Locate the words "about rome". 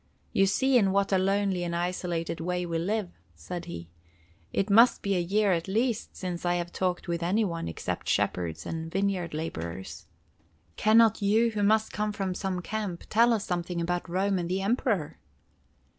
13.79-14.39